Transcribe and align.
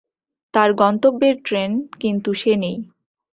তার 0.53 0.69
গন্তব্যের 0.73 1.35
ট্রেন 1.45 1.71
কিন্তু 1.99 2.29
সে 2.33 2.53
নেই। 2.55 2.77